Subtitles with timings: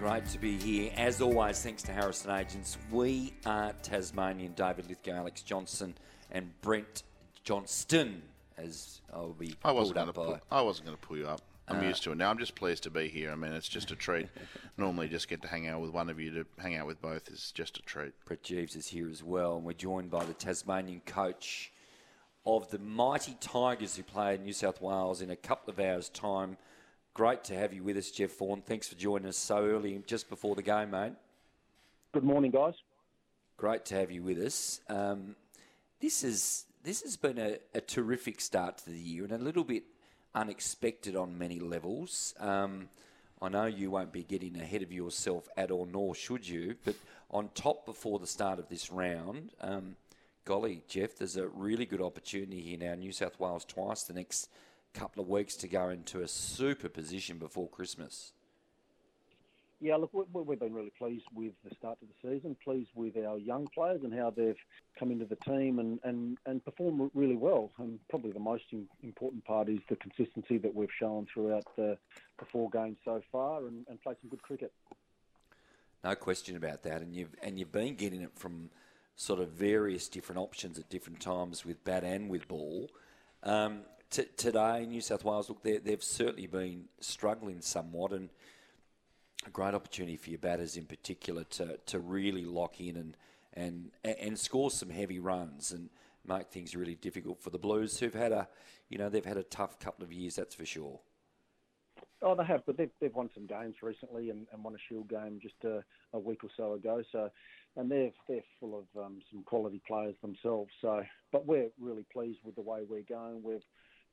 [0.00, 0.90] Great to be here.
[0.96, 2.78] As always, thanks to Harrison Agents.
[2.90, 4.54] We are Tasmanian.
[4.54, 5.94] David Lithgow, Alex Johnson,
[6.30, 7.02] and Brent
[7.44, 8.22] Johnston,
[8.56, 10.56] as I'll be I wasn't pulled going to up pull, by.
[10.58, 11.42] I wasn't going to pull you up.
[11.68, 12.30] I'm Uh, used to it now.
[12.30, 13.30] I'm just pleased to be here.
[13.30, 14.28] I mean, it's just a treat.
[14.78, 16.30] Normally, just get to hang out with one of you.
[16.32, 18.12] To hang out with both is just a treat.
[18.24, 21.72] Brett Geeves is here as well, and we're joined by the Tasmanian coach
[22.46, 26.08] of the mighty Tigers who play in New South Wales in a couple of hours'
[26.08, 26.56] time.
[27.12, 28.62] Great to have you with us, Jeff Vaughn.
[28.62, 31.12] Thanks for joining us so early, just before the game, mate.
[32.12, 32.74] Good morning, guys.
[33.56, 34.80] Great to have you with us.
[34.88, 35.34] Um,
[36.00, 39.64] this is this has been a, a terrific start to the year and a little
[39.64, 39.82] bit
[40.36, 42.32] unexpected on many levels.
[42.38, 42.88] Um,
[43.42, 46.76] I know you won't be getting ahead of yourself at all, nor should you.
[46.84, 46.94] But
[47.30, 49.96] on top, before the start of this round, um,
[50.44, 52.94] golly, Jeff, there's a really good opportunity here now.
[52.94, 54.48] New South Wales twice the next
[54.94, 58.32] couple of weeks to go into a super position before Christmas.
[59.82, 62.90] Yeah, look, we, we- we've been really pleased with the start of the season, pleased
[62.94, 64.58] with our young players and how they've
[64.98, 67.70] come into the team and, and, and performed really well.
[67.78, 68.64] And probably the most
[69.02, 71.96] important part is the consistency that we've shown throughout the,
[72.38, 74.72] the four games so far and, and played some good cricket.
[76.04, 78.70] No question about that, and you've and you've been getting it from
[79.16, 82.88] sort of various different options at different times with bat and with ball.
[83.42, 88.28] Um, t- today, New South Wales look they they've certainly been struggling somewhat, and
[89.46, 93.16] a great opportunity for your batters in particular to, to really lock in and,
[93.54, 95.88] and and score some heavy runs and
[96.26, 98.48] make things really difficult for the Blues, who've had a
[98.88, 101.00] you know they've had a tough couple of years, that's for sure.
[102.22, 105.08] Oh, they have, but they've, they've won some games recently and, and won a Shield
[105.08, 107.02] game just a, a week or so ago.
[107.10, 107.30] So,
[107.76, 110.70] and they're they're full of um, some quality players themselves.
[110.82, 113.42] So, but we're really pleased with the way we're going.
[113.42, 113.64] We've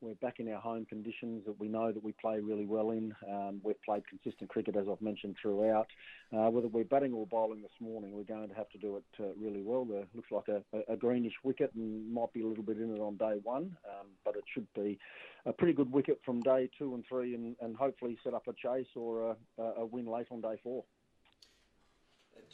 [0.01, 3.13] we're back in our home conditions that we know that we play really well in.
[3.29, 5.87] Um, we've played consistent cricket, as I've mentioned throughout.
[6.31, 9.03] Uh, whether we're batting or bowling this morning, we're going to have to do it
[9.19, 9.85] uh, really well.
[9.85, 12.99] There looks like a, a, greenish wicket and might be a little bit in it
[12.99, 14.99] on day one, um, but it should be
[15.45, 18.53] a pretty good wicket from day two and three, and, and hopefully set up a
[18.53, 20.83] chase or a, a win late on day four.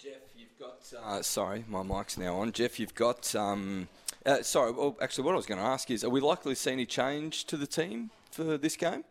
[0.01, 0.79] Jeff, you've got.
[1.03, 2.51] Uh, sorry, my mic's now on.
[2.51, 3.33] Jeff, you've got.
[3.35, 3.87] Um,
[4.25, 6.59] uh, sorry, well, actually, what I was going to ask is, are we likely to
[6.59, 9.03] see any change to the team for this game?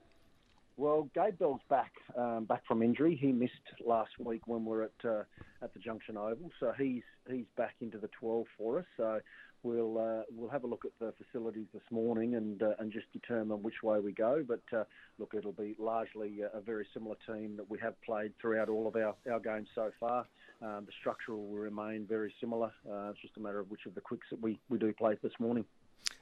[0.76, 3.18] Well, Gabe Bell's back, um, back from injury.
[3.20, 3.52] He missed
[3.84, 5.22] last week when we were at uh,
[5.62, 8.86] at the Junction Oval, so he's he's back into the 12 for us.
[8.96, 9.20] So
[9.62, 13.12] we'll uh, we'll have a look at the facilities this morning and uh, and just
[13.12, 14.42] determine which way we go.
[14.46, 14.84] But uh,
[15.18, 18.88] look, it'll be largely a, a very similar team that we have played throughout all
[18.88, 20.26] of our, our games so far.
[20.62, 22.72] Um, the structure will remain very similar.
[22.90, 25.16] Uh, it's just a matter of which of the quicks that we, we do play
[25.22, 25.66] this morning.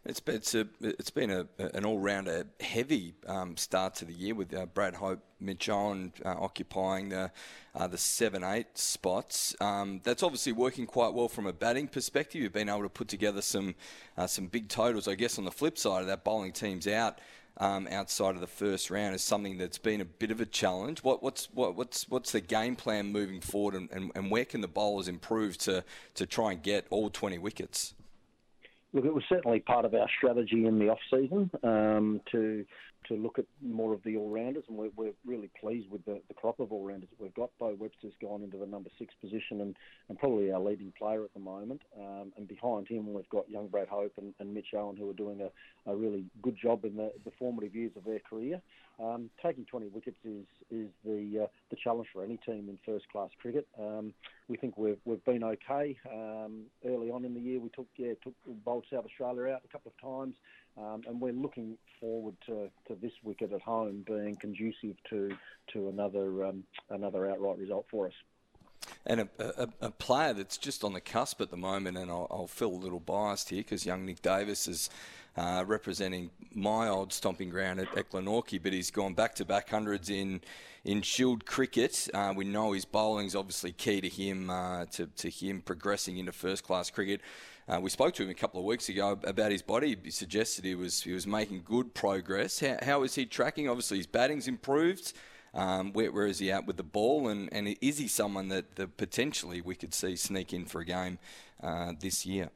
[0.03, 4.35] It's been, it's, a, it's been a, an all-rounder heavy um, start to the year
[4.35, 7.31] with uh, Brad Hope, Mitch Owen uh, occupying the
[7.75, 9.55] uh, the seven eight spots.
[9.61, 12.41] Um, that's obviously working quite well from a batting perspective.
[12.41, 13.75] You've been able to put together some
[14.17, 15.07] uh, some big totals.
[15.07, 17.21] I guess on the flip side of that, bowling teams out.
[17.57, 21.05] Um, outside of the first round is something that's been a bit of a challenge.
[21.05, 24.63] What, what's what, what's what's the game plan moving forward, and, and, and where can
[24.63, 27.93] the bowlers improve to to try and get all twenty wickets?
[28.93, 32.65] Look, it was certainly part of our strategy in the off season um, to
[33.09, 36.21] to look at more of the all rounders, and we're, we're really pleased with the,
[36.29, 37.51] the crop of all rounders that we've got.
[37.59, 39.75] Beau Webster's gone into the number six position and,
[40.09, 41.81] and probably our leading player at the moment.
[41.99, 45.15] Um, and behind him, we've got young Brad Hope and, and Mitch Owen, who are
[45.15, 48.61] doing a, a really good job in the, the formative years of their career.
[49.03, 53.09] Um, taking 20 wickets is is the uh, the challenge for any team in first
[53.09, 53.67] class cricket.
[53.79, 54.13] Um,
[54.51, 55.97] we think we've we've been okay.
[56.13, 58.35] Um, early on in the year, we took yeah took
[58.65, 60.35] bowled South Australia out a couple of times,
[60.77, 65.31] um, and we're looking forward to, to this wicket at home being conducive to
[65.73, 68.13] to another um, another outright result for us.
[69.07, 72.27] And a, a, a, player that's just on the cusp at the moment, and I'll,
[72.31, 74.91] I'll feel a little biased here because young Nick Davis is
[75.37, 80.11] uh, representing my old stomping ground at Glenorchy, but he's gone back to back hundreds
[80.11, 80.41] in
[80.85, 82.09] in Shield cricket.
[82.15, 86.33] Uh, we know his bowling's obviously key to him uh, to, to him progressing into
[86.33, 87.21] first class cricket.
[87.69, 89.97] Uh, we spoke to him a couple of weeks ago about his body.
[90.03, 92.61] He suggested he was he was making good progress.
[92.61, 93.69] How, how is he tracking?
[93.69, 95.13] Obviously, his batting's improved.
[95.53, 98.77] Um, where, where is he at with the ball, and, and is he someone that,
[98.77, 101.19] that potentially we could see sneak in for a game
[101.61, 102.51] uh, this year?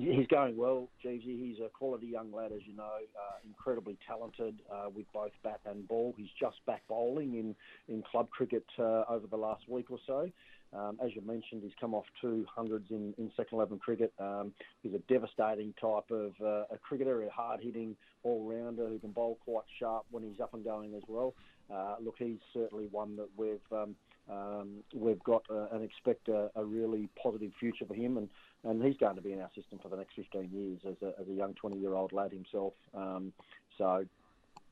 [0.00, 1.38] He's going well, Geevesey.
[1.38, 5.60] He's a quality young lad, as you know, uh, incredibly talented uh, with both bat
[5.66, 6.14] and ball.
[6.16, 7.54] He's just back bowling in,
[7.92, 10.30] in club cricket uh, over the last week or so.
[10.72, 14.12] Um, as you mentioned, he's come off two hundreds in, in second 11 cricket.
[14.18, 14.52] Um,
[14.82, 19.12] he's a devastating type of uh, a cricketer, a hard hitting all rounder who can
[19.12, 21.34] bowl quite sharp when he's up and going as well.
[21.72, 23.94] uh, look, he's certainly one that we've um,
[24.28, 28.28] um, we've got uh, and expect a, a, really positive future for him, and,
[28.66, 31.20] and he's going to be in our system for the next 15 years as a,
[31.20, 32.74] as a young 20 year old lad himself.
[32.94, 33.32] Um,
[33.78, 34.04] so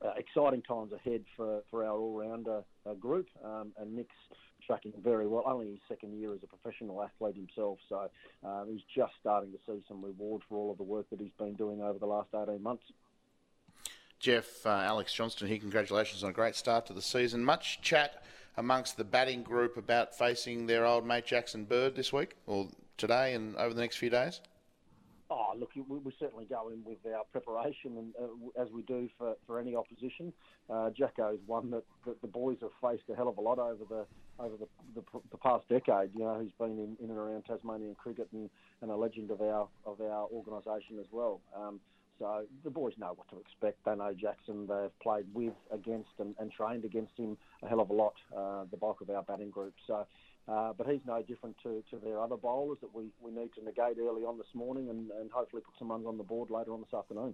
[0.03, 4.15] uh, exciting times ahead for, for our all rounder uh, group, um, and Nick's
[4.65, 5.43] tracking very well.
[5.45, 8.09] Only his second year as a professional athlete himself, so
[8.45, 11.31] uh, he's just starting to see some reward for all of the work that he's
[11.37, 12.83] been doing over the last 18 months.
[14.19, 17.45] Jeff, uh, Alex Johnston here, congratulations on a great start to the season.
[17.45, 18.23] Much chat
[18.57, 23.33] amongst the batting group about facing their old mate Jackson Bird this week, or today
[23.33, 24.41] and over the next few days?
[25.29, 29.35] Oh, look, we, certainly go in with our preparation, and uh, as we do for,
[29.47, 30.31] for any opposition.
[30.69, 33.57] Uh, Jacko is one that, that the boys have faced a hell of a lot
[33.57, 34.05] over the
[34.37, 36.11] over the, the, the past decade.
[36.13, 38.51] You know, he's been in, in and around Tasmanian cricket and,
[38.81, 41.41] and a legend of our of our organisation as well.
[41.57, 41.79] Um,
[42.19, 43.83] so the boys know what to expect.
[43.85, 44.67] They know Jackson.
[44.67, 48.13] They've played with, against, and, and trained against him a hell of a lot.
[48.35, 49.73] Uh, the bulk of our batting group.
[49.85, 50.05] So,
[50.47, 53.63] uh, but he's no different to, to their other bowlers that we, we need to
[53.63, 56.73] negate early on this morning, and, and hopefully put some runs on the board later
[56.73, 57.33] on this afternoon.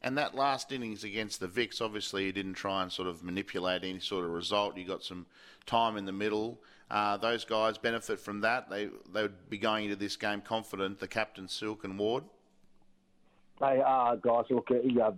[0.00, 3.82] And that last innings against the Vics, obviously, you didn't try and sort of manipulate
[3.82, 4.76] any sort of result.
[4.76, 5.26] You got some
[5.66, 6.60] time in the middle.
[6.88, 8.70] Uh, those guys benefit from that.
[8.70, 11.00] They they would be going into this game confident.
[11.00, 12.24] The captain Silk and Ward.
[13.60, 14.44] They are guys.
[14.50, 15.10] Look, uh,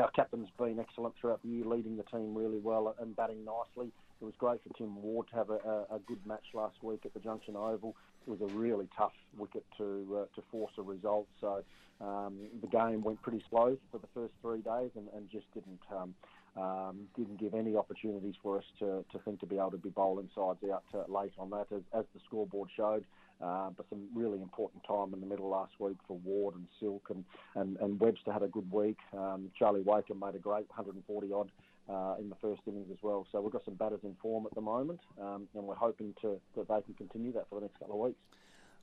[0.00, 3.92] our captain's been excellent throughout the year, leading the team really well and batting nicely.
[4.20, 7.12] It was great for Tim Ward to have a, a good match last week at
[7.12, 7.94] the Junction Oval.
[8.26, 11.26] It was a really tough wicket to uh, to force a result.
[11.42, 11.62] So
[12.00, 15.80] um, the game went pretty slow for the first three days and, and just didn't
[15.94, 16.14] um,
[16.56, 19.90] um, didn't give any opportunities for us to, to think to be able to be
[19.90, 23.04] bowling sides out uh, late on that, as, as the scoreboard showed.
[23.42, 27.08] Uh, but some really important time in the middle last week for Ward and Silk,
[27.10, 27.24] and,
[27.56, 28.98] and, and Webster had a good week.
[29.12, 31.50] Um, Charlie Wakim made a great 140 odd
[31.88, 33.26] uh, in the first innings as well.
[33.32, 36.40] So we've got some batters in form at the moment, um, and we're hoping to
[36.56, 38.20] that they can continue that for the next couple of weeks.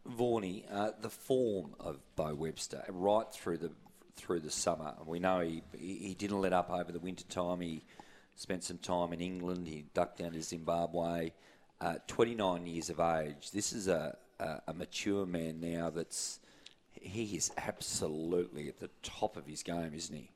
[0.07, 3.71] Vorney, uh, the form of Beau Webster right through the
[4.21, 4.93] through the summer.
[5.05, 7.61] We know he he didn't let up over the winter time.
[7.61, 7.83] He
[8.35, 9.67] spent some time in England.
[9.67, 11.31] He ducked down to Zimbabwe.
[11.79, 13.49] Uh, 29 years of age.
[13.51, 15.89] This is a, a, a mature man now.
[15.89, 16.39] That's
[16.91, 20.29] he is absolutely at the top of his game, isn't he?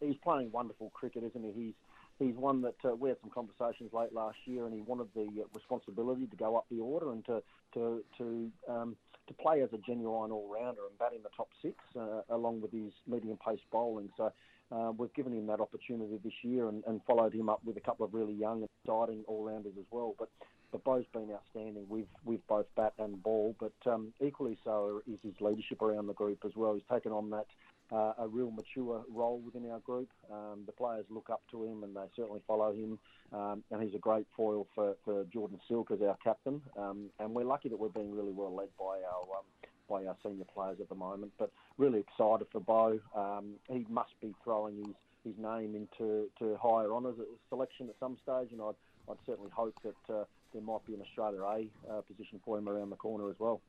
[0.00, 1.52] He's playing wonderful cricket, isn't he?
[1.52, 1.74] He's
[2.18, 5.42] he's one that uh, we had some conversations late last year, and he wanted the
[5.42, 7.42] uh, responsibility to go up the order and to
[7.74, 8.96] to to um,
[9.26, 12.60] to play as a genuine all rounder and bat in the top six, uh, along
[12.60, 14.08] with his medium pace bowling.
[14.16, 14.32] So
[14.72, 17.80] uh, we've given him that opportunity this year and, and, followed him up with a
[17.80, 20.14] couple of really young and exciting all rounders as well.
[20.18, 20.28] But
[20.72, 25.18] but Beau's been outstanding with, with both bat and ball, but um, equally so is
[25.22, 26.74] his leadership around the group as well.
[26.74, 27.46] He's taken on that
[27.92, 30.08] uh, a real mature role within our group.
[30.30, 32.98] Um, the players look up to him and they certainly follow him.
[33.32, 36.62] Um, and he's a great foil for, for Jordan Silk as our captain.
[36.76, 39.44] Um, and we're lucky that we're being really well led by our um,
[39.88, 41.32] by our senior players at the moment.
[41.38, 42.98] But really excited for Beau.
[43.14, 44.94] Um, he must be throwing his,
[45.24, 48.74] his name into to higher honours at selection at some stage, and I'd,
[49.08, 52.68] I'd certainly hope that uh, there might be an Australia A uh, position for him
[52.68, 53.60] around the corner as well.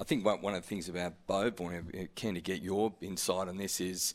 [0.00, 1.50] I think one, of the things about Beau,
[2.14, 4.14] keen to get your insight on this, is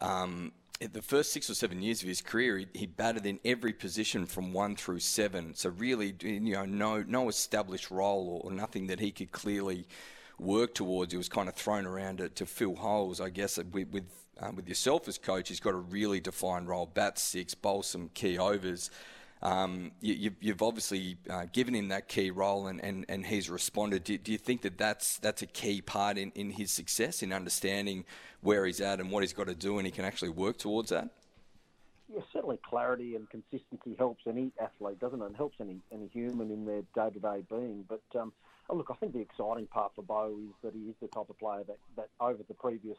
[0.00, 3.72] um, the first six or seven years of his career, he, he, batted in every
[3.72, 5.54] position from one through seven.
[5.54, 9.86] So really, you know, no no established role or, or nothing that he could clearly
[10.38, 11.12] work towards.
[11.12, 13.20] He was kind of thrown around to, to fill holes.
[13.20, 14.04] I guess with with,
[14.40, 18.10] um, with yourself as coach, he's got a really defined role: bat six, bowl some
[18.14, 18.90] key overs.
[19.40, 24.04] Um, you, have obviously uh, given him that key role and, and, and he's responded.
[24.04, 27.32] Do, do, you think that that's, that's a key part in, in his success, in
[27.32, 28.04] understanding
[28.40, 30.90] where he's at and what he's got to do and he can actually work towards
[30.90, 31.10] that?
[32.12, 35.26] Yeah, certainly clarity and consistency helps any athlete, doesn't it?
[35.26, 37.84] It helps any, any human in their day to day being.
[37.86, 38.32] But um,
[38.70, 41.28] oh, look, I think the exciting part for Beau is that he is the type
[41.28, 42.96] of player that, that over the previous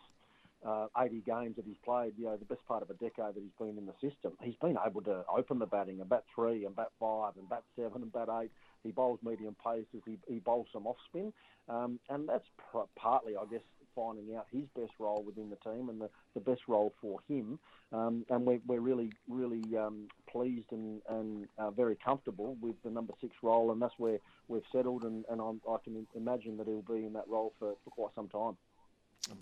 [0.65, 3.41] uh, 80 games that he's played, you know, the best part of a decade that
[3.41, 6.65] he's been in the system, he's been able to open the batting and bat three
[6.65, 8.51] and bat five and bat seven and bat eight.
[8.83, 11.33] He bowls medium paces, he, he bowls some off spin,
[11.67, 13.61] um, and that's pr- partly, I guess,
[13.95, 17.59] finding out his best role within the team and the, the best role for him.
[17.91, 22.89] Um, and we're, we're really, really um, pleased and, and uh, very comfortable with the
[22.89, 26.81] number six role, and that's where we've settled, and, and i can imagine that he'll
[26.81, 28.55] be in that role for, for quite some time.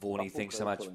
[0.01, 0.87] Vorney, thanks so much.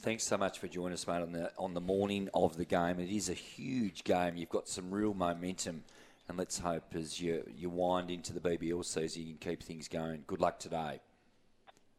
[0.00, 3.00] Thanks so much for joining us, mate, on the on the morning of the game.
[3.00, 4.36] It is a huge game.
[4.36, 5.84] You've got some real momentum,
[6.28, 9.88] and let's hope as you you wind into the BBL season, you can keep things
[9.88, 10.24] going.
[10.26, 11.00] Good luck today.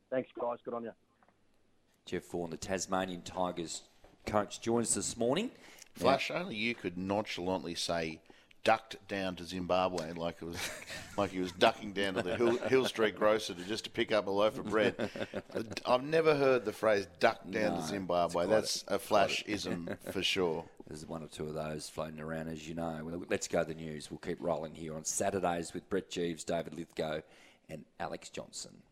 [0.09, 0.59] Thanks, guys.
[0.63, 0.91] Good on you.
[2.05, 3.83] Jeff Vaughn, the Tasmanian Tigers
[4.25, 5.51] coach, joins us this morning.
[5.93, 8.21] Flash, only you could nonchalantly say
[8.67, 10.57] ducked down to Zimbabwe like it was
[11.15, 14.11] like he was ducking down to the Hill, Hill Street grocer to just to pick
[14.11, 15.09] up a loaf of bread.
[15.85, 18.45] I've never heard the phrase duck down No, to Zimbabwe.
[18.45, 20.65] That's a flash ism for sure.
[20.89, 22.99] There's one or two of those floating around, as you know.
[23.05, 24.11] Well, let's go to the news.
[24.11, 27.21] We'll keep rolling here on Saturdays with Brett Geeves, David Lithgow,
[27.69, 28.83] and Alex Johnson.